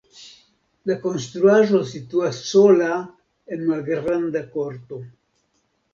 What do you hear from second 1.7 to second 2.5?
situas